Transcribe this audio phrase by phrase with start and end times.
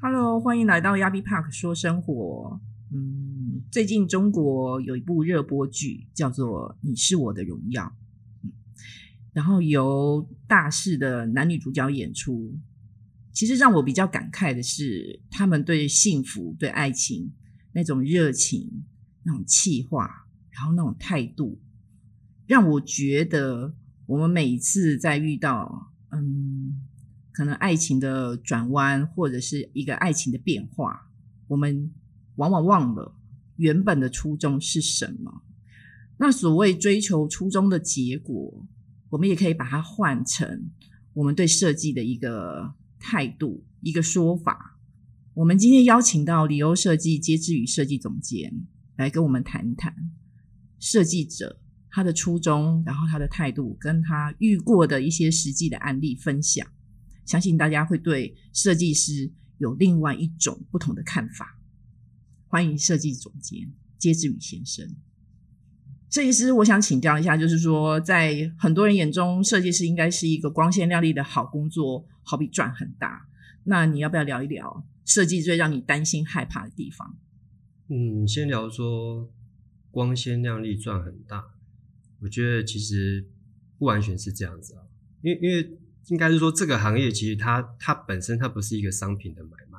[0.00, 2.60] Hello，欢迎来到亚比 Park 说生活。
[2.92, 7.82] 嗯，最近中国有一部热播剧叫做《你是我的荣耀》，
[8.44, 8.52] 嗯，
[9.32, 12.56] 然后由大势的男女主角演出。
[13.32, 17.32] 其实让我比较感慨的是，他们对幸福、对爱情
[17.72, 18.84] 那种热情、
[19.24, 21.58] 那种气化，然后那种态度，
[22.46, 23.74] 让我觉得
[24.06, 26.57] 我们每一次在遇到嗯。
[27.38, 31.08] 可能爱情的转弯，或者是一个爱情的变化，
[31.46, 31.88] 我们
[32.34, 33.14] 往往忘了
[33.54, 35.44] 原本的初衷是什么。
[36.16, 38.66] 那所谓追求初衷的结果，
[39.08, 40.68] 我们也可以把它换成
[41.12, 44.76] 我们对设计的一个态度、一个说法。
[45.34, 48.52] 我们今天邀请到里欧设计接之语设计总监
[48.96, 49.94] 来跟我们谈谈
[50.80, 56.66] 设计者他的初衷，然后他的态度，跟他遇过的一些实际的案例分享。
[57.28, 61.60] 相信大家会对设计师有另外一种不同的看法。
[62.46, 64.96] 欢迎设计总监接志宇先生。
[66.08, 73.28] 设计师，我想请教一下，就是说，在很多人眼中，设计师应该是一个光鲜亮丽的好工作，好比赚很大。
[73.64, 77.18] 那你要不要聊一聊设计最让你担心害怕的地方？
[77.88, 79.30] 嗯，先聊说
[79.90, 81.44] 光鲜亮丽赚很大，
[82.20, 83.28] 我觉得其实
[83.76, 84.88] 不完全是这样子啊，
[85.20, 85.78] 因为因为。
[86.08, 89.78] 应该是说，这个行业其实它它本身它不是一个商品的买卖，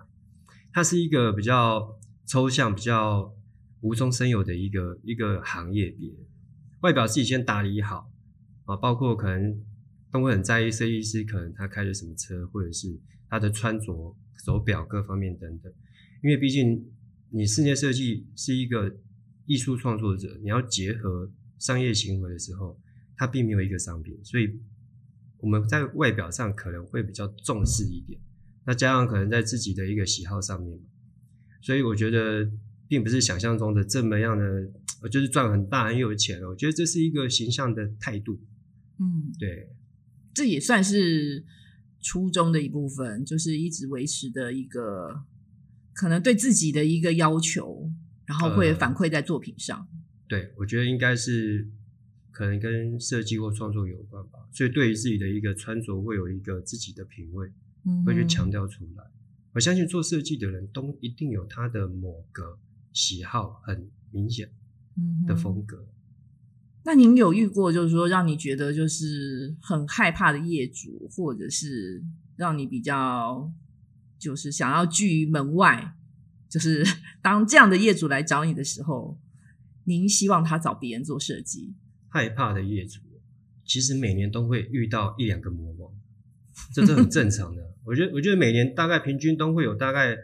[0.71, 3.35] 它是一个比较抽象、比较
[3.81, 6.11] 无中生有的一个一个行业别。
[6.81, 8.11] 外表自己先打理好
[8.65, 9.59] 啊，包括可能
[10.11, 15.73] 都会很在意设计师可能他开的什么车，或者是他的穿着、手表各方面等等。
[16.21, 16.91] 因为毕竟
[17.31, 18.97] 你室内设计是一个
[19.45, 22.79] 艺术创作者，你要结合商业行为的时候，
[23.17, 24.59] 它并没有一个商品，所以。
[25.41, 28.19] 我们在外表上可能会比较重视一点，
[28.65, 30.79] 那加上可能在自己的一个喜好上面，
[31.61, 32.49] 所以我觉得
[32.87, 36.49] 并不是想象中的这么样的，就是赚很大很有钱了。
[36.49, 38.39] 我觉得这是一个形象的态度。
[38.99, 39.69] 嗯，对，
[40.33, 41.45] 这也算是
[42.01, 45.23] 初衷的一部分，就是一直维持的一个
[45.93, 47.89] 可能对自己的一个要求，
[48.25, 49.87] 然后会反馈在作品上。
[50.27, 51.69] 对，我觉得应该是。
[52.31, 57.51] 可能跟设计或创作有关吧，所以对于自己的一个穿着会有一个自己的品味，
[58.05, 59.03] 会去强调出来。
[59.53, 62.59] 我相信做设计的人都一定有他的某个
[62.93, 64.51] 喜好很明显
[65.25, 65.87] 的风格。
[66.85, 72.03] 那您有遇过就是说让你觉得就是很害怕的业主，或者是
[72.35, 73.51] 让你比较
[74.17, 75.95] 就是想要拒于门外，
[76.47, 76.85] 就是
[77.21, 79.19] 当这样的业主来找你的时候，
[79.83, 81.73] 您希望他找别人做设计？
[82.09, 82.99] 害怕的业主，
[83.63, 85.93] 其实每年都会遇到一两个魔王，
[86.73, 87.61] 这是很正常的。
[87.85, 90.17] 我觉得，我觉得每年大概平均都会有大概，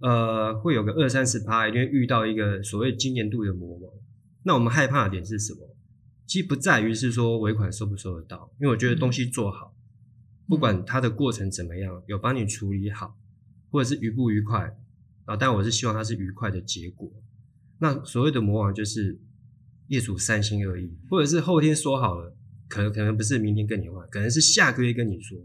[0.00, 3.92] 呃，会有个二三十趴，一定会遇到一个所谓今年度的魔王。
[4.42, 5.74] 那我们害怕的点是什么？
[6.26, 9.74] 其实不在于是说尾款收不收得到，因为我觉得东西做好，
[10.46, 13.18] 不管它的过程怎么样，有帮你处理好，
[13.70, 14.76] 或者是愉不愉快
[15.24, 17.10] 啊，但我是希望它是愉快的结果。
[17.78, 19.18] 那所谓的魔王就是。
[19.88, 22.36] 业主三心二意，或者是后天说好了，
[22.68, 25.38] 可能可能不是明天跟你换，可能是下个月跟你说。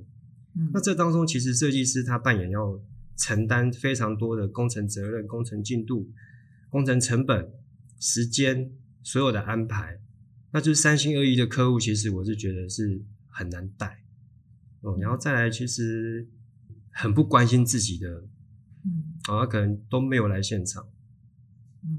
[0.74, 2.82] 那这当中其实设计师他扮演要
[3.16, 6.12] 承担非常多的工程责任、工程进度、
[6.70, 7.50] 工程成本、
[8.00, 8.72] 时间
[9.04, 10.00] 所有的安排，
[10.52, 14.04] 那就是三心二意的客户，其实我是觉得是很难带。
[14.82, 16.28] 哦，然后再来，其实
[16.90, 18.10] 很不关心自己的，
[18.84, 20.86] 嗯，啊，可能都没有来现场。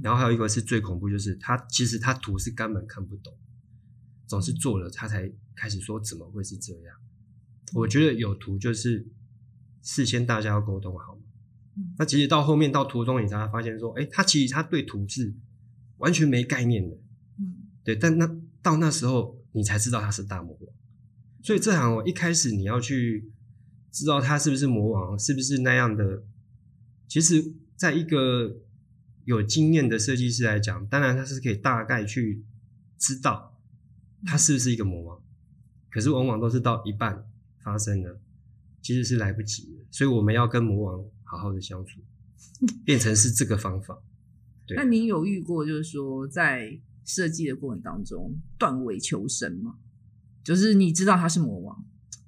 [0.00, 3.36] 然后还有一个是最恐怖，就是他其实他图是根本看不懂，
[4.28, 6.96] 总是做了他才开始说怎么会是这样。
[7.74, 9.08] 我觉得有图就是
[9.82, 11.22] 事先大家要沟通好嘛。
[11.98, 15.34] 那其实到后面到图中你才发现说，哎，他其实他对图是
[15.96, 16.96] 完全没概念的。
[17.40, 17.96] 嗯，对。
[17.96, 20.74] 但那到那时候你才知道他是大魔王。
[21.42, 23.32] 所以这行我一开始你要去
[23.90, 26.22] 知道他是不是魔王，是不是那样的，
[27.08, 28.61] 其实在一个。
[29.24, 32.44] 有经验的设计师来讲，当然他是可以大概去
[32.98, 33.58] 知道
[34.24, 35.22] 他是不是一个魔王，
[35.90, 37.24] 可是往往都是到一半
[37.62, 38.20] 发生的，
[38.80, 39.84] 其实是来不及的。
[39.90, 42.00] 所以我们要跟魔王好好的相处，
[42.84, 43.98] 变成是这个方法。
[44.66, 49.76] 对那你有遇过就是说在设计的过程当中断尾求生吗？
[50.44, 51.84] 就是你知道他是魔王，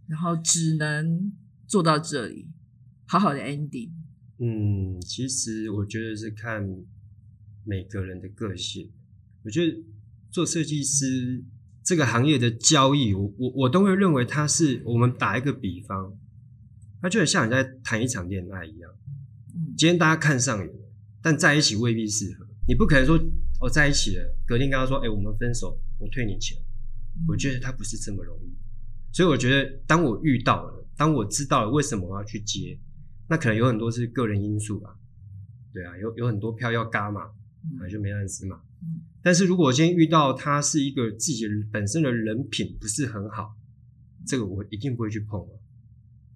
[0.06, 1.32] 然后只能
[1.66, 2.48] 做到这里，
[3.06, 3.90] 好好的 ending。
[4.44, 6.62] 嗯，其实我觉得是看
[7.64, 8.90] 每个人的个性。
[9.42, 9.82] 我觉得
[10.30, 11.42] 做设计师
[11.82, 16.14] 这个行业的交易，我我我都会认为它是我们打一个比方，
[17.00, 18.90] 它就很像你在谈一场恋爱一样。
[19.54, 20.92] 嗯今天大家看上眼了，
[21.22, 22.46] 但在一起未必适合。
[22.68, 23.16] 你不可能说
[23.60, 26.58] 哦在一起了，隔天跟他说，哎、我们分手，我退你钱。
[27.28, 28.52] 我觉得他不是这么容易，
[29.10, 32.78] 所以我觉得当我遇到了，当我知道了为什么我要去接，
[33.34, 34.96] 那可能有很多是个人因素吧，
[35.72, 37.32] 对啊，有有很多票要嘎嘛，
[37.80, 38.60] 那就没按时嘛。
[38.80, 43.56] 嗯但是如果今天遇到他是一个自己本身的人品不是很好，
[44.24, 45.60] 这个我一定不会去碰了。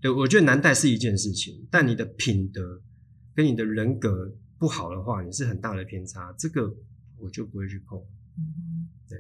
[0.01, 2.83] 对，我觉得难带是一件事情，但你的品德
[3.33, 6.75] 跟你的人格不好的话，你是很大的偏差，这个
[7.19, 7.97] 我就不会去碰。
[8.37, 9.17] 嗯对。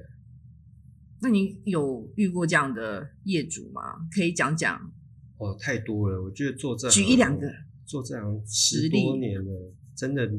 [1.21, 4.09] 那你有遇过这样的业主吗？
[4.13, 4.93] 可以讲讲，
[5.37, 7.47] 哦，太多了，我觉得做这举一两个
[7.89, 10.31] 做这行十多年了，真的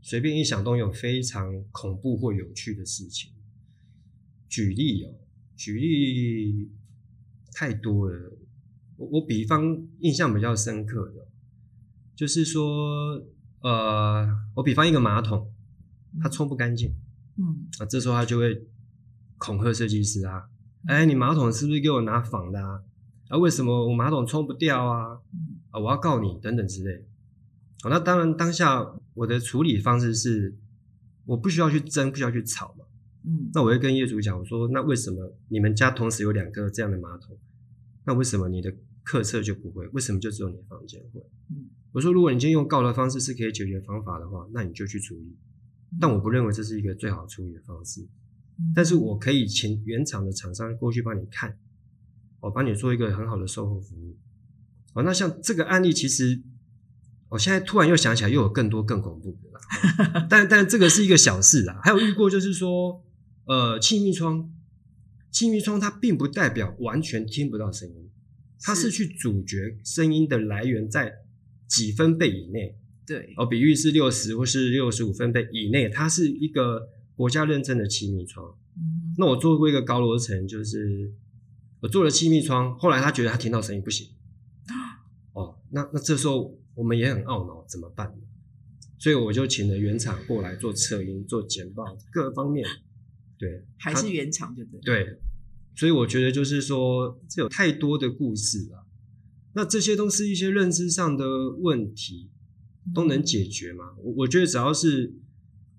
[0.00, 3.30] 随便一想都有非常恐怖或有趣的事情。
[4.48, 5.14] 举例哦，
[5.54, 6.72] 举例
[7.52, 8.36] 太多了。
[8.96, 11.28] 我我比方印象比较深刻的，
[12.16, 13.24] 就是说，
[13.60, 14.26] 呃，
[14.56, 15.52] 我比方一个马桶，
[16.20, 16.92] 它冲不干净
[17.38, 18.66] 嗯啊，这时候他就会
[19.38, 20.50] 恐吓设计师啊，
[20.86, 22.82] 哎，你马桶是不是给我拿仿的啊？
[23.28, 25.22] 啊，为什么我马桶冲不掉啊？
[25.32, 27.04] 嗯啊，我要告你等等之类。
[27.82, 30.56] 好，那当然当下我的处理方式是，
[31.26, 32.84] 我不需要去争，不需要去吵嘛。
[33.24, 37.36] 嗯那我会跟业主讲，我说那为什么你们家同时有两个这样的马桶？
[38.04, 38.72] 那为什么你的
[39.02, 39.86] 客厕就不会？
[39.88, 41.20] 为什么就只有你的房间会？
[41.50, 45.36] 嗯我说如果你今天用告的方式是可以解决方法的话，那你就去处理。
[46.00, 48.00] 但我不认为这是一个最好处理的方式。
[48.58, 51.58] 嗯但是我可以请原厂的厂商过去帮你看，
[52.40, 54.16] 我帮你做一个很好的售后服务。
[54.94, 56.42] 哦，那像这个案例，其实
[57.30, 60.26] 我现在突然又想起来，又有更多更恐怖的啦。
[60.30, 63.02] 但但这个是一个小事啦，还有遇过就是说，
[63.46, 64.50] 呃，气密窗，
[65.30, 68.10] 气密窗它并不代表完全听不到声音，
[68.60, 71.12] 它是去阻绝声音的来源在
[71.66, 72.76] 几分贝以内。
[73.06, 78.46] 对，哦，比喻是六十或是六十五分贝以内，它是一个国家认证的气密窗。
[78.76, 81.12] 嗯那我做过一个高楼层，就是
[81.80, 84.21] 我做了气密窗，后来他觉得他听到声音不行，哦，
[85.72, 88.22] 那那这时候我们也很懊恼，怎么办呢？
[88.98, 92.64] 所以我就请了原厂过来做测音、做简报，各方面，
[93.36, 95.18] 对，他还是原厂就对，对，
[95.74, 98.86] 所以我觉得就是说，这有太多的故事了。
[99.54, 102.30] 那这些都是一些认知上的问题，
[102.94, 103.94] 都能解决吗？
[103.98, 105.12] 我我觉得只要是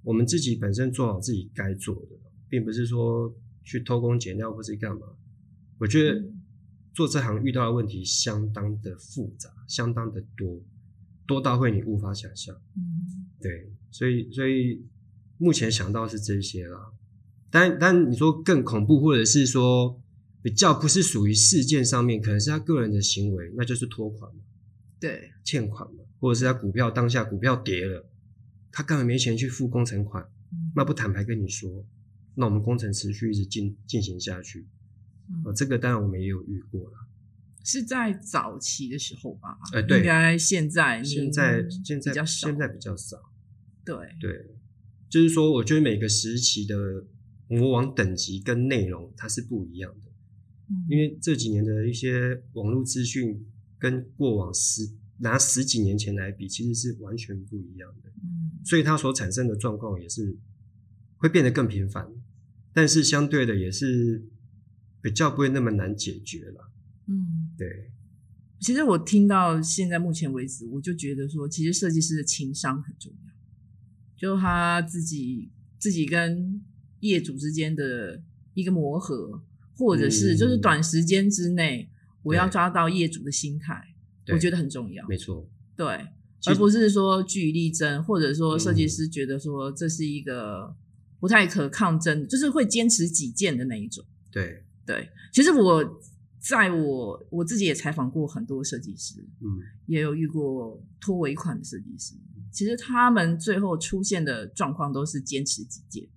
[0.04, 2.18] 我们自己本身做好自己该做的，
[2.50, 5.08] 并不是说去偷工减料或是干嘛。
[5.80, 6.24] 我觉得
[6.94, 10.62] 做这行遇到的问题相当的复杂，相当的多，
[11.26, 12.56] 多到会你无法想象。
[12.76, 14.86] 嗯对，所以所以
[15.38, 16.92] 目前想到是这些啦。
[17.50, 20.02] 但但你说更恐怖，或者是说
[20.42, 24.42] 比较不是属于事件上面，可能是他个人的行为，那就是拖款嘛、
[25.00, 28.10] 对，欠款嘛，或者是他股票当下股票跌了，
[28.72, 31.86] 他根本没钱去付工程款，嗯那不坦白跟你说，
[32.36, 34.68] 那我们工程持续一直进进行下去，
[35.30, 36.98] 嗯呃，这个当然我们也有遇过了。
[37.66, 39.58] 是在早期的时候吧？
[39.74, 43.18] 哎对应该现在您现在现在比较少现在比较少。
[43.86, 44.56] 对，对，
[45.10, 47.06] 就是说，我觉得每个时期的
[47.48, 50.12] 魔王等级跟内容它是不一样的，
[50.70, 53.46] 嗯因为这几年的一些网络资讯
[53.80, 54.90] 跟过往十
[55.20, 60.38] 拿十几年前来比，其实是完全不一样的，嗯所以它所产生的状况也是
[61.16, 62.10] 会变得更频繁，
[62.74, 64.22] 但是相对的也是
[65.04, 66.72] 比较不会那么难解决了。
[67.08, 67.92] 嗯，对，
[68.60, 73.34] 其实我听到现在目前为止，我就觉得说，其实设计师的情商很重要，
[74.18, 76.64] 就他自己自己跟
[77.02, 79.44] 业主之间的一个磨合，
[79.76, 81.90] 或者是嗯就是短时间之内，
[82.22, 83.96] 我要抓到业主的心态，
[84.32, 85.06] 我觉得很重要。
[85.10, 85.46] 没错，
[85.76, 85.86] 对，
[86.46, 90.74] 而不是说据理力争，或者说设计嗯师觉得说这是一个
[91.20, 94.06] 不太可抗争，就是会坚持己见的那一种。
[94.32, 96.02] 对，对，其实我
[96.40, 99.48] 在我我自己也采访过很多设计师，嗯，
[99.88, 102.16] 也有遇过拖尾款的设计师。
[102.52, 106.08] 其实他们最后出现的状况都是坚持己见，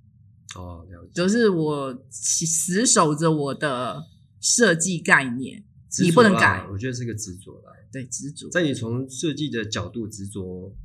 [0.55, 4.05] 哦，了解，就是我死守着我的
[4.41, 5.65] 设计概念，
[6.03, 7.73] 你不能改，我觉得是个执着啦。
[7.91, 8.51] 对，执着。
[8.51, 10.77] 在你从设计的角度执着，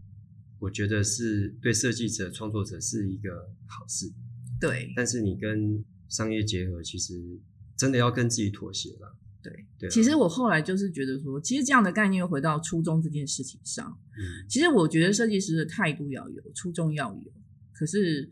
[0.59, 4.13] 我觉得是对设计者、创作者是一个好事。
[4.57, 7.37] 对但是你跟商业结合，其实
[7.81, 9.17] 真的要跟自己妥协了。
[9.41, 13.97] 对，对啊、其实我后来就是觉得说，其实这样的概念又回到初衷这件事情上。
[14.15, 17.31] 嗯，其实我觉得设计师的态度要有，初衷要有，
[17.73, 18.29] 可是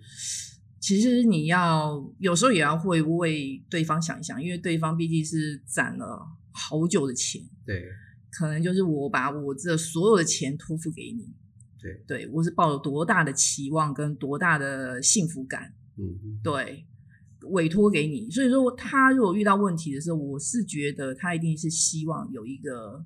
[0.79, 7.83] 其实你要有时候也要会为对方想一想，因为对方毕竟是攒了好久的钱，对，
[8.29, 11.27] 可能就是我把我这所有的钱托付给你，
[11.81, 16.85] 对，对我是抱有多大的期望跟多大的幸福感，嗯，对，
[17.47, 18.29] 委托给你。
[18.29, 23.03] 所以说，他如果遇到问题的时候，我是觉得他一定是希望有一个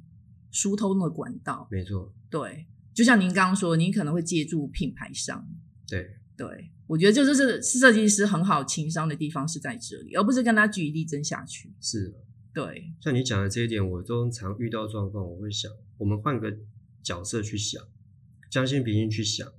[0.51, 1.67] 疏通的管道。
[1.71, 5.47] 没错，对，就像您刚刚说，您可能会借助品牌商。
[5.87, 11.71] 对，对，我觉得就这是设计师很好情商的地方是在这里，而不是跟他据理力争下去。
[11.79, 12.17] 是的。
[12.53, 16.55] 对，像你讲的这一点，我都常遇到状况，我会想，我们换个
[17.01, 17.83] 角色去想，
[18.51, 19.51] 将心比心去想，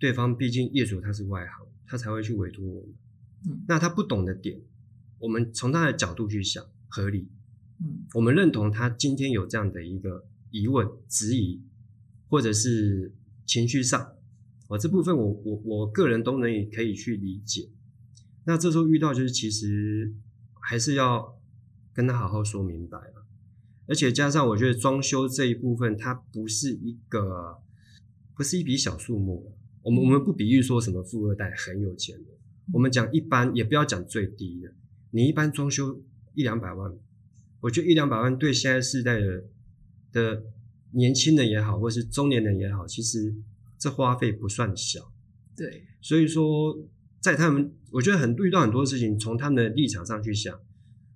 [0.00, 2.94] 对方毕竟业主他是外行，他才会去委托我们。
[3.46, 4.60] 嗯，那他不懂的点，
[5.20, 7.28] 我们从他的角度去想，合理。
[7.78, 11.62] 嗯，我们认同他今天有这样的一个疑问、质疑，
[12.28, 14.14] 或者是情绪上，
[14.68, 17.70] 哦，这部分我我我个人都能可以去理解。
[18.44, 20.14] 那这时候遇到就是其实
[20.60, 21.38] 还是要
[21.92, 23.26] 跟他好好说明白了，
[23.86, 27.58] 而且加上我觉得装修这一部分，它不是一个
[28.34, 29.52] 不是一笔小数目。
[29.82, 32.30] 我们我们不比喻说什么富二代很有钱的，
[32.72, 34.72] 我们讲一般，也不要讲最低的。
[35.10, 36.02] 你一般装修
[36.34, 36.92] 一两百万，
[37.60, 39.44] 我觉得一两百万对现在世代的
[40.12, 40.42] 的
[40.90, 43.34] 年轻人也好，或是中年人也好，其实
[43.78, 45.12] 这花费不算小。
[45.56, 46.76] 对，所以说，
[47.20, 50.60] 在他们，我觉得很遇到很多事情，从他们的立场上去想，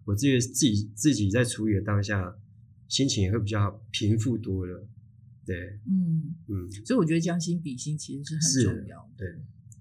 [0.05, 2.37] 我自己自己自己在处理的当下，
[2.89, 4.87] 心情也会比较平复多了。
[5.45, 9.09] 对，嗯，嗯，所以我觉得将心比心其实是很重要的。
[9.19, 9.29] 对，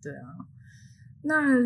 [0.01, 0.47] 对啊。
[1.21, 1.57] 那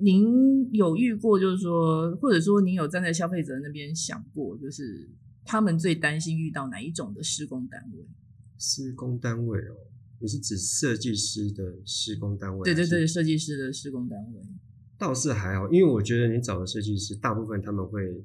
[0.00, 5.08] 您有遇过，就是说，或者说您有站在消费者那边想过，就是
[5.44, 8.06] 他们最担心遇到哪一种的施工单位？
[8.58, 9.74] 施工单位哦，
[10.18, 12.64] 你是指设计师的施工单位？
[12.64, 14.40] 对对对，设计师的施工单位
[14.96, 18.24] 倒是还好，因为我觉得你找的设计师，大部分他们会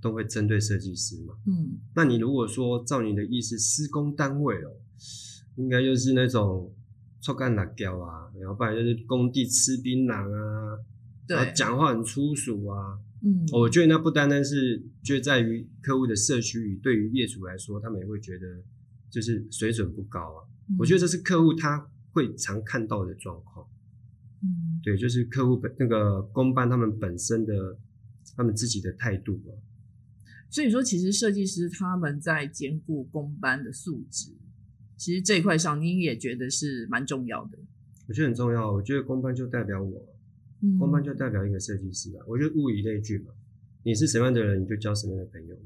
[0.00, 1.34] 都会针对设计师嘛。
[1.46, 4.70] 嗯，那你如果说照你的意思，施工单位哦，
[5.56, 6.74] 应该就是那种
[7.20, 10.78] 臭干辣椒啊，然后不然就是工地吃槟榔啊，
[11.26, 12.98] 然后对，讲话很粗俗啊。
[13.20, 18.46] 嗯，我觉得那不单单是就在于客户的社区与对于业主来说，他们也会觉得
[19.10, 20.46] 就是水准不高啊。
[20.78, 23.66] 我觉得得，这是客户他会常看到的状况。
[24.40, 27.76] 嗯，对，就是客户本那个公办他们本身的
[28.36, 29.50] 他们自己的态度啊。
[30.48, 34.30] 所以说，其实设计师他们在兼顾工班的素质，
[34.98, 37.56] 其实这一块上，您也觉得是蛮重要的。
[38.08, 38.70] 我觉得很重要。
[38.70, 40.04] 我觉得公班就代表我，
[40.60, 42.24] 嗯公班就代表一个设计师啊。
[42.26, 43.32] 我觉得物以类聚嘛，
[43.84, 45.62] 你是什么样的人，你就交什么样的朋友嘛。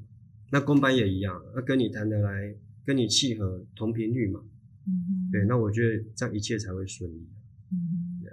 [0.53, 4.41] 那公班也一样，那跟你谈得来，跟你契合，同频率嘛。
[4.87, 7.27] 嗯对，那我觉得这样一切才会顺利。
[7.71, 8.27] 嗯，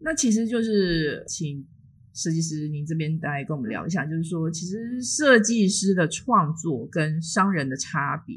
[0.00, 1.64] 那其实就是请
[2.12, 8.36] 设计师您这边大概跟我们聊一下，就是说，其实设计师的创作跟商人的差别，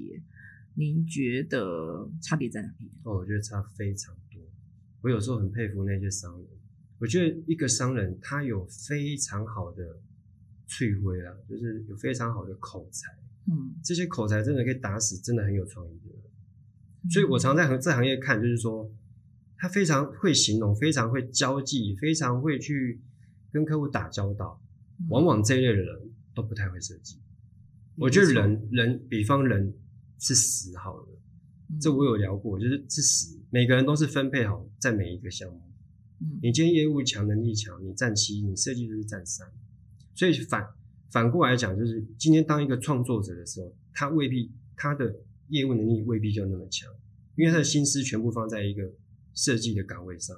[0.74, 2.90] 您觉得差别在哪里？
[3.04, 4.42] 哦，我觉得差非常多。
[5.02, 6.48] 我有时候很佩服那些商人，
[7.00, 10.00] 我觉得一个商人他有非常好的
[10.68, 13.12] 趣味啦，就是有非常好的口才，
[13.52, 16.24] 嗯，这些口才真的可以打死真的很有创意的人。
[17.12, 18.92] 所以我常在行这行业看，就是说
[19.58, 23.02] 他非常会形容，非常会交际，非常会去
[23.52, 24.62] 跟客户打交道。
[24.64, 24.66] 嗯
[25.08, 27.22] 往往这一类的人都不太会设计。
[27.96, 29.74] 我觉得人人，比方人
[30.20, 31.08] 是死好了，
[31.70, 35.62] 嗯这我有聊过，就是是死，每个人都是分配好在每一个项目。
[36.22, 39.48] 嗯你今天业务强，能力强，你占七，你设计就是占三。
[40.14, 40.68] 所以反
[41.10, 45.16] 反过来讲，就是今天当一个创作者的时候，他未必他的
[45.48, 46.88] 业务能力未必就那么强，
[47.36, 48.92] 因为他的心思全部放在一个
[49.34, 50.36] 设计的岗位上，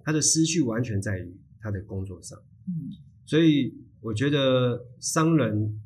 [0.00, 2.36] 他的思绪完全在于他的工作上。
[2.66, 2.90] 嗯
[3.24, 5.80] 所以我觉得商人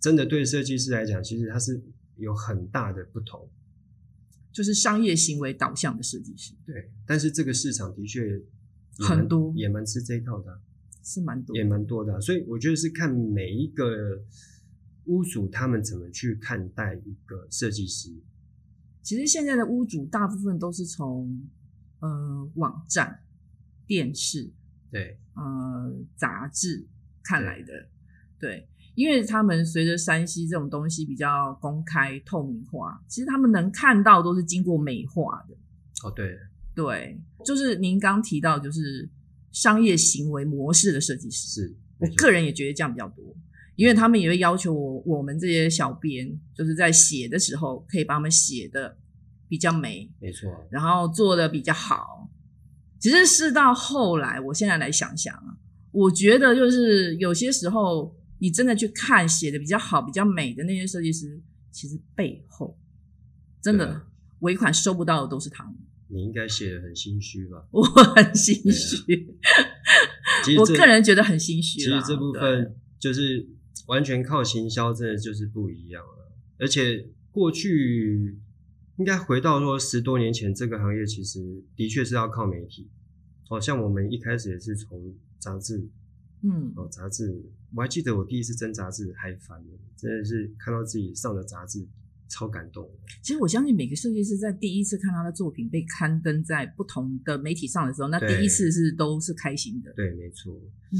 [0.00, 1.80] 真的对设计师来讲，其实他是
[2.16, 3.48] 有很大的不同。
[4.52, 8.40] 就是商业行为导向的设计师对，但是这个市场的确
[9.00, 10.60] 很多也蛮吃这一套的啊、
[11.02, 14.22] 是蛮多，也蛮多的啊、所以我觉得是看每一个
[15.06, 18.14] 屋主他们怎么去看待一个设计师。
[19.02, 21.48] 其实现在的屋主大部分都是从
[21.98, 23.24] 呃网站、
[23.88, 24.52] 电视、
[24.92, 26.86] 对，呃杂志
[27.24, 27.88] 看来的，
[28.38, 35.54] 对，因为他们随着山西这种东西比较公开透明化，其实他们能看到都是经过美化的，
[36.02, 36.38] 哦对，
[36.74, 39.08] 对，就是您刚提到就是
[39.52, 43.24] 商业行为模式的设计师，是我个人也觉得这样比较多。
[43.76, 48.96] 因为他们也会要求我，我们这些小编，就是在写的时候，可以把他们写的
[49.48, 52.30] 比较美，没错啊，然后做的比较好。
[53.00, 55.58] 其实是到后来，我现在来想想啊，
[55.90, 62.78] 我觉得就是有些时候，你真的去看写的比较好、比较美的那些设计师，其实背后
[63.62, 64.06] 真的
[64.40, 65.74] 尾款收不到的都是他们。
[66.08, 67.66] 你应该写的很心虚吧？
[67.72, 69.34] 我很心虚，
[70.58, 71.80] 我个人觉得很心虚。
[71.80, 73.48] 其实这部分就是
[73.86, 76.32] 完全靠行销，真的就是不一样了。
[76.58, 78.38] 而且过去
[78.98, 82.90] 应该回到说十多年前，这个行业其实的确是要靠媒体。
[83.48, 85.88] 哦，像我们一开始也是从杂志
[86.46, 87.42] 嗯，哦，杂志，
[87.74, 91.88] 我还记得我第一次登杂志还翻了，真的是看到自己上的杂志，
[92.28, 92.86] 超感动。
[93.22, 99.90] 其实我相信每个设计师在第一次看到他的作品被刊登在不同的媒体上的时候，那第一次是都是开心的。
[99.94, 100.54] 对，没错。
[100.92, 100.98] 嗯，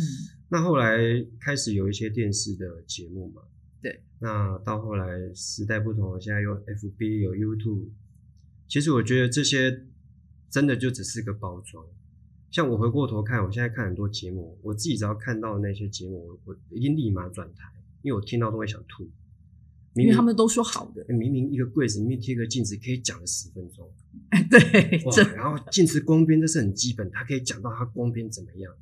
[0.48, 0.96] 那后来
[1.38, 3.42] 开始有一些电视的节目嘛，
[3.82, 4.00] 对。
[4.20, 7.88] 那到后来时代不同了，现在有 FB 有 YouTube，
[8.66, 9.84] 其实我觉得这些
[10.48, 11.84] 真的就只是个包装。
[12.54, 17.68] 像我回过头看，我现在看很多节目，我自己只要看到那些节目，我我一定立马转台，
[18.02, 19.02] 因为我听到都会想吐。
[19.92, 21.04] 明明因为他们都说好的。
[21.12, 23.92] 明明一个柜子里面贴个镜子，可以讲了十分钟，
[24.28, 25.24] 哎，对，这！
[25.34, 28.72] 然后镜子光边这是很基本，它可以讲到它光边怎么样。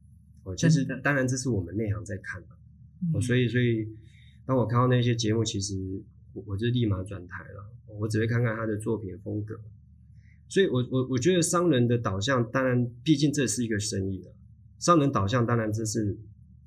[0.43, 2.49] 哦，其实当然这是我们内行在看嘛。
[3.15, 3.89] 哦，嗯所以所以
[4.45, 5.75] 当我看到那些节目，其实
[6.35, 9.59] 我我就立马转台了，我只会看看他的作品风格。
[10.53, 14.35] 所以我我我觉得商人的导向，当然毕竟这是一个生意了，
[14.79, 16.15] 商人导向当然这是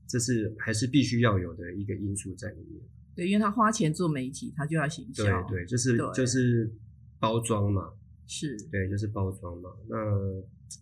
[0.08, 2.82] 这是还是必须要有的一个因素在里面。
[3.15, 5.24] 对，因为他花钱做媒体，他就要行销。
[5.44, 6.74] 对对，就是就是
[7.20, 7.94] 包装嘛，
[8.25, 9.70] 是，对，就是包装嘛。
[9.88, 9.96] 那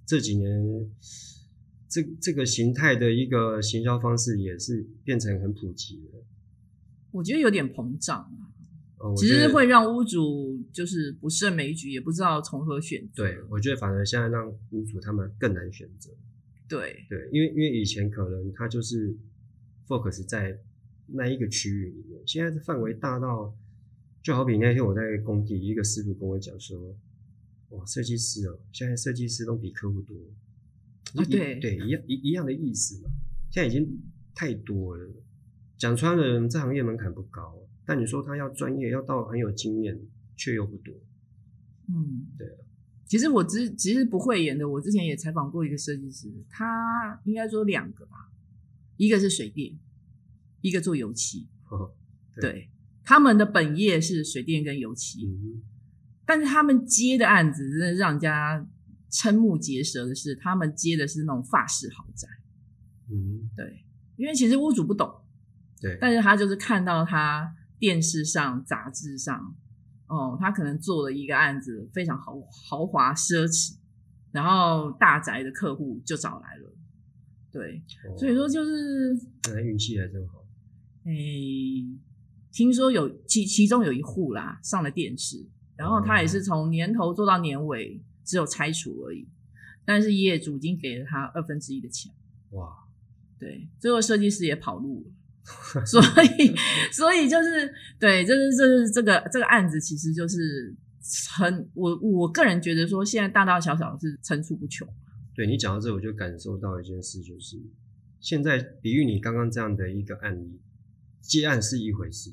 [0.05, 0.89] 这几年
[1.89, 6.23] 这这个形态的一个行销方式也是变成很普及了。
[7.11, 8.52] 我觉得有点膨胀啊。
[9.03, 13.23] 哦，其实会让屋主就是不胜枚举，也不知道从何选择。
[13.23, 16.09] 对，我觉得反而现在让屋主他们更难选择。
[16.69, 19.13] 对对，因为因为以前可能他就是
[19.85, 20.57] focus 在
[21.07, 23.53] 那一个区域里面，现在的范围大到，
[24.23, 26.95] 就好比那天我在工地，一个师傅跟我讲说，
[27.71, 30.15] 哇，设计师哦，现在设计师都比客户多。
[31.15, 33.09] 啊对对，一样一一样的意思嘛。
[33.51, 34.01] 现在已经
[34.33, 35.13] 太多了，
[35.77, 39.99] 讲穿了，这行业门槛不高，但你说他要专业，要到很有经验，
[40.35, 40.93] 却又不多。
[41.89, 42.57] 嗯，对啊。
[43.05, 48.31] 其实我之其实不会演的，我之前也采访过一个设计师，他应该说两个吧，
[48.97, 49.77] 一个是水电，
[50.61, 51.47] 一个做油漆。
[51.69, 51.93] 哦，
[52.41, 52.69] 对，
[53.03, 55.61] 他们的本业是水电跟油漆，嗯
[56.25, 58.65] 但是他们接的案子真的让人家
[59.11, 62.27] 瞠目结舌的是，他们接的是那种法式豪宅。
[63.11, 63.83] 嗯，对，
[64.15, 65.13] 因为其实屋主不懂，
[65.81, 69.53] 对，但是他就是看到他电视上、杂志上，
[70.07, 73.75] 哦，他可能做了一个案子非常豪豪华奢侈，
[74.31, 76.73] 然后大宅的客户就找来了。
[77.51, 80.45] 对，哦所以说就是，看来运气还真好。
[81.03, 81.85] 诶，
[82.53, 89.27] 听说有其其中有一户啦上了电视，然后他也是从年头做到年尾，只有拆除而已，
[89.83, 92.13] 但是业主已经给了他二分之一的钱。
[92.51, 92.73] 哇，
[93.37, 95.11] 对，最后设计师也跑路了，
[95.85, 96.55] 所以
[96.91, 100.73] 所以就是对，就是就是这个这个案子其实就是
[101.35, 104.87] 很我我个人觉得说，现在大大小小是层出不穷。
[105.35, 107.57] 对你讲到这，我就感受到一件事，就是
[108.19, 110.61] 现在比喻你刚刚这样的一个案例，
[111.19, 112.31] 接案是一回事，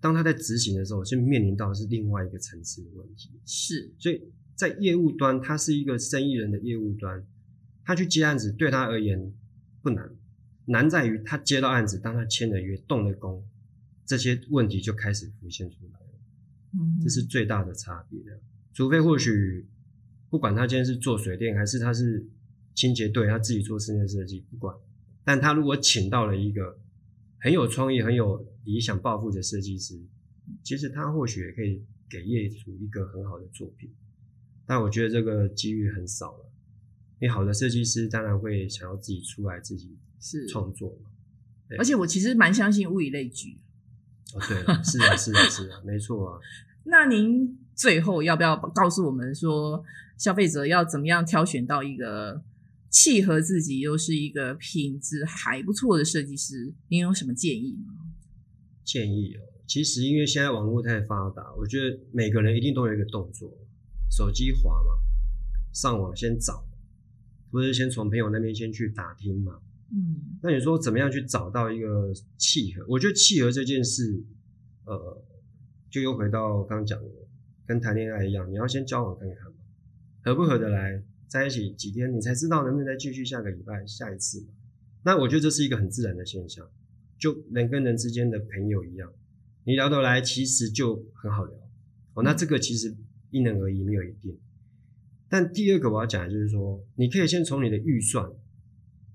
[0.00, 3.30] 当他在执行的时候，是面临到的是另外一个层次的问题。
[3.44, 4.22] 是，所以
[4.54, 7.26] 在业务端，他是一个生意人的业务端，
[7.84, 9.32] 他去接案子对他而言
[9.82, 10.10] 不难，
[10.66, 13.44] 难在于他接到案子，当他签了约、动了工，
[14.04, 16.06] 这些问题就开始浮现出来了。
[16.74, 18.40] 嗯，这是最大的差别的。
[18.72, 19.66] 除非或许
[20.28, 22.26] 不管他今天是做水电还是他是
[22.74, 24.76] 清洁队，他自己做室内设计，不管，
[25.24, 26.78] 但他如果请到了一个
[27.38, 29.98] 很有创意、很有理想抱负的设计师，
[30.62, 33.90] 其实他或许也可以给业主一个很好的作品。
[34.66, 36.52] 但我觉得这个机遇很少了，
[37.20, 41.10] 因为好的设计师当然会想要自己出来自己是创作嘛。
[41.78, 43.58] 而且我其实蛮相信物以类聚。
[44.34, 46.40] 哦，对了，是啊，是啊，是啊，没错啊。
[46.84, 49.84] 那您最后要不要告诉我们说，
[50.16, 52.42] 消费者要怎么样挑选到一个
[52.88, 56.72] 契合自己又是一个品质还不错的设计师？
[56.88, 57.94] 您有什么建议吗？
[58.84, 63.50] 建议哦，其实因为现在网络太发达，我觉得每个人一定都有一个动作，
[64.08, 65.00] 手机滑嘛，
[65.72, 66.64] 上网先找，
[67.50, 69.58] 或者先从朋友那边先去打听嘛。
[69.92, 72.84] 嗯那你说怎么样去找到一个契合？
[72.88, 74.22] 我觉得契合这件事，
[74.84, 75.24] 呃，
[75.90, 77.08] 就又回到刚刚讲的，
[77.66, 79.56] 跟谈恋爱一样，你要先交往看看嘛，
[80.24, 84.48] 合不合得来，在一起几天，你才知道能不能再继续下个礼拜下一次嘛。
[85.04, 86.68] 那我觉得这是一个很自然的现象，
[87.18, 89.12] 就人跟人之间的朋友一样，
[89.64, 91.56] 你聊得来，其实就很好聊。
[92.14, 92.96] 哦，那这个其实
[93.30, 94.36] 因人而异，没有一定。
[95.28, 98.28] 但第二个我要讲的就是说，你可以先从你的预算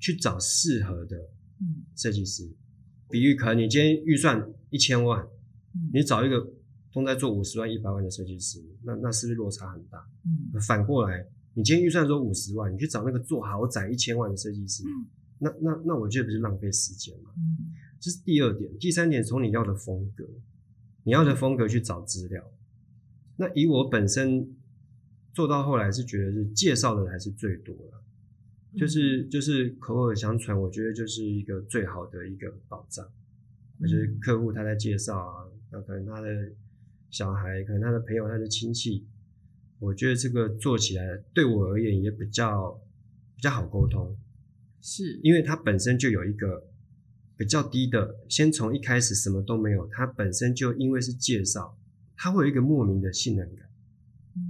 [0.01, 1.15] 去找适合的
[1.61, 2.51] 嗯设计师。
[3.09, 5.25] 比喻，可能你今天预算一千万，
[5.75, 6.45] 嗯你找一个
[6.91, 10.05] 都在做五十万、一百万的设计师，那那是不是落差很大？
[10.25, 14.83] 嗯反过来，你今天预算说五十万，你去找那个做豪宅一千万的设计师，
[15.39, 17.31] 那那那我觉得不是浪费时间吗？
[17.37, 20.27] 嗯这是第二点，第三点，从你要的风格，
[21.03, 22.43] 你要的风格去找资料。
[23.35, 24.55] 那以我本身
[25.33, 28.03] 做到后来是觉得是介绍的还是最多的，
[28.77, 33.05] 就是就是口耳相传，我觉得就是一个最好的一个保障。
[33.79, 36.51] 就是客户他在介绍啊，那可能他的
[37.10, 39.07] 小孩，可能他的朋友，他的亲戚，
[39.79, 42.79] 我觉得这个做起来对我而言也比较
[43.36, 44.15] 比较好沟通，
[44.81, 45.19] 是。
[45.23, 46.67] 因为他本身就有一个
[47.36, 51.75] 比较低的，先从一开始什么都没有，他本身就因为是介绍，
[52.15, 53.67] 他会有一个莫名的信任感，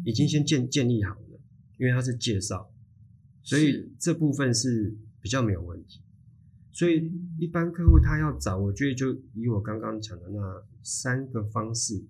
[0.03, 0.45] 已经先。
[0.45, 1.39] 建建立好了，
[1.77, 2.69] 因为他是介绍，
[3.43, 6.01] 所以是这部分是比较没有问题。
[6.71, 12.01] 所以一般客户他要找，我觉得就以我刚刚讲的那三个方式，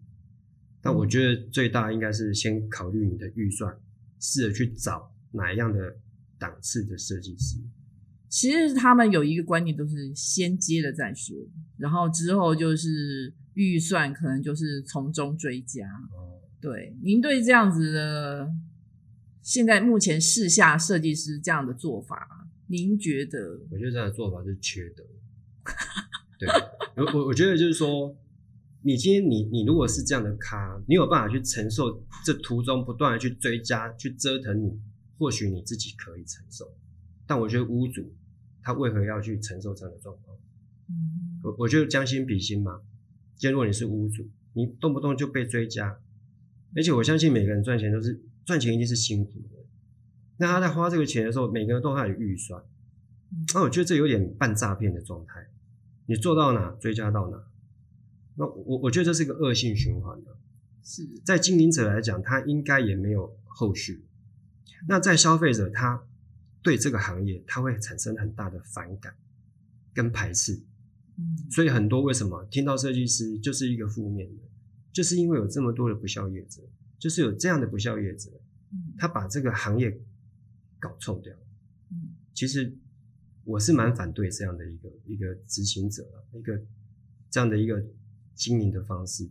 [0.81, 3.75] 但我觉得最大应该是先考虑你的预算，
[4.19, 5.97] 试着去找哪一样的
[6.37, 7.57] 档次的设计师。
[8.29, 11.35] 其实他们有一个观念，都是先接了再说，
[11.77, 15.85] 然后之后就是预算可能就是从中追加。
[16.13, 18.49] 哦，对，您对这样子的
[19.41, 23.59] 现在目前试下设计师这样的做法，您觉得？
[23.69, 25.03] 我觉得这样的做法是缺德。
[26.39, 26.47] 对，
[26.95, 28.15] 我我我觉得就是说，
[28.83, 34.79] 你今天你你如果是这样的咖，你有办法去承受这途中不断的去追加、去折腾你，
[35.17, 36.65] 或许你自己可以承受。
[37.27, 38.13] 但我觉得屋主
[38.63, 40.37] 他为何要去承受这样的状况？
[40.89, 42.81] 嗯我我觉得将心比心嘛。
[43.35, 45.99] 今天如果你是屋主，你动不动就被追加，
[46.75, 49.57] 而且我相信每个人赚钱都是赚钱一定是辛苦的。
[50.37, 52.63] 那他在花这个钱的时候，每个人都还有预算。
[53.53, 55.47] 那我觉得这有点半诈骗的状态，
[56.07, 57.43] 你做到哪追加到哪。
[58.35, 60.35] 那我我觉得这是一个恶性循环的。
[60.83, 64.03] 是在经营者来讲，他应该也没有后续。
[64.87, 66.03] 那在消费者，他
[66.63, 69.13] 对这个行业他会产生很大的反感
[69.93, 70.53] 跟排斥。
[71.17, 74.43] 嗯所以很多为什么听到设计师就是一个负面的，
[74.91, 76.63] 就是因为有这么多的不孝业者，
[77.01, 78.29] 就是有这样的不孝业者，
[78.71, 79.89] 嗯他把这个行业
[80.79, 81.33] 搞臭掉。
[81.89, 82.77] 嗯其实
[83.43, 86.61] 我是蛮反对这样的一个一个执行者啊，一个
[87.31, 87.83] 这样的一个
[88.35, 89.25] 经营的方式。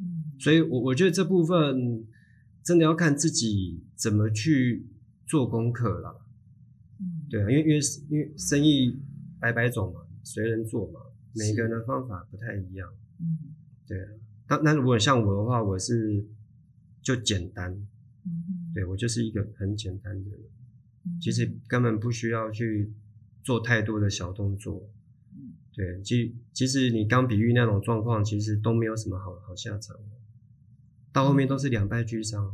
[0.00, 2.04] 嗯所以我我觉得这部分
[2.64, 4.84] 真的要看自己怎么去
[5.24, 6.12] 做功课啦。
[6.98, 9.00] 嗯对啊，因为因为因为生意
[9.40, 11.00] 百百种嘛，随人做嘛，
[11.34, 12.92] 每个人的方法不太一样。
[13.20, 13.54] 嗯
[13.86, 14.08] 对啊，
[14.48, 16.24] 那那如果像我的话，我是
[17.04, 17.70] 就简单，
[18.24, 20.40] 嗯对我就是一个很简单的人，
[21.04, 22.92] 嗯其实根本不需要去
[23.44, 24.90] 做太多的小动作
[25.36, 25.54] 嗯。
[25.72, 30.16] 对，其其实你刚比喻那种状况，其实都没有什么好好下场的，
[31.12, 32.50] 到后面都是两败俱伤。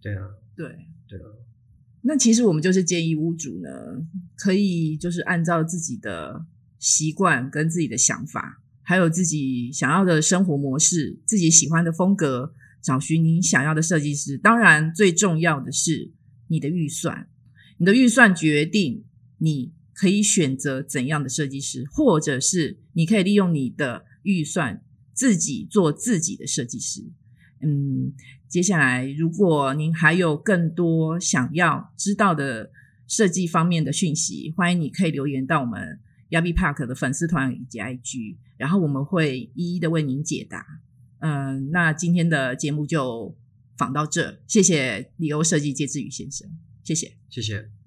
[0.00, 0.88] 对啊，对。
[1.08, 1.28] 对啊，
[2.00, 3.68] 那其实我们就是建议屋主呢，
[4.34, 6.46] 可以就是按照自己的
[6.78, 14.36] 习惯跟自己的想法，还有自己想要的生活模式、自己喜欢的风格，找寻你想要的设计师。
[14.36, 16.10] 当然，最重要的是
[16.48, 17.28] 你的预算，
[17.78, 19.04] 你的预算决定
[19.38, 24.82] 你可以选择怎样的设计师，或者是你可以利用你的预算
[25.14, 27.12] 自己做自己的设计师。
[27.60, 28.12] 嗯，
[28.48, 32.72] 接下来，如果您还有更多想要知道的
[33.06, 40.66] 设计方面的讯息，欢迎你可以留言到我们 Yabi Park 的粉丝团以及 IG，然后我们会一一的为您解答。
[41.22, 43.36] 嗯，那今天的节目就
[43.78, 46.48] 访到这，谢谢李欧设计介志宇先生，
[46.82, 47.16] 谢谢。
[47.30, 47.81] 谢谢。